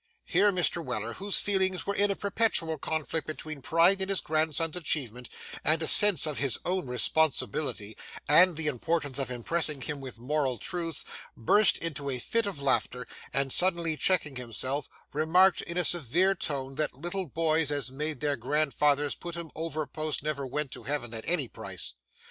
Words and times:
Here 0.25 0.51
Mr. 0.51 0.83
Weller, 0.83 1.13
whose 1.13 1.39
feelings 1.41 1.85
were 1.85 1.93
in 1.93 2.09
a 2.09 2.15
perpetual 2.15 2.79
conflict 2.79 3.27
between 3.27 3.61
pride 3.61 4.01
in 4.01 4.09
his 4.09 4.19
grandson's 4.19 4.75
achievements 4.75 5.29
and 5.63 5.79
a 5.79 5.85
sense 5.85 6.25
of 6.25 6.39
his 6.39 6.57
own 6.65 6.87
responsibility, 6.87 7.95
and 8.27 8.57
the 8.57 8.65
importance 8.65 9.19
of 9.19 9.29
impressing 9.29 9.79
him 9.83 10.01
with 10.01 10.17
moral 10.17 10.57
truths, 10.57 11.05
burst 11.37 11.77
into 11.77 12.09
a 12.09 12.17
fit 12.17 12.47
of 12.47 12.59
laughter, 12.59 13.05
and 13.31 13.53
suddenly 13.53 13.95
checking 13.95 14.37
himself, 14.37 14.89
remarked 15.13 15.61
in 15.61 15.77
a 15.77 15.83
severe 15.83 16.33
tone 16.33 16.73
that 16.77 16.99
little 16.99 17.27
boys 17.27 17.69
as 17.69 17.91
made 17.91 18.21
their 18.21 18.35
grandfathers 18.35 19.13
put 19.13 19.37
'em 19.37 19.51
over 19.55 19.85
posts 19.85 20.23
never 20.23 20.47
went 20.47 20.71
to 20.71 20.81
heaven 20.81 21.13
at 21.13 21.25
any 21.27 21.47
price. 21.47 21.93